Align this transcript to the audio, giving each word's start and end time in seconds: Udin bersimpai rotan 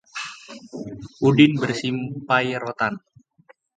Udin 1.27 1.53
bersimpai 1.61 2.43
rotan 2.63 2.93